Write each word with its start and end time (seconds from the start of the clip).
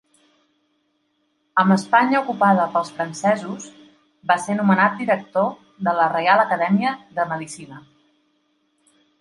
Amb 1.63 1.73
Espanya 1.75 2.21
ocupada 2.23 2.65
pels 2.77 2.89
francesos 2.95 3.67
va 4.33 4.39
ser 4.47 4.57
nomenat 4.61 4.97
director 5.03 5.47
de 5.89 5.95
la 6.01 6.11
Reial 6.17 6.45
Acadèmia 6.49 6.99
de 7.21 7.29
Medicina. 7.35 7.85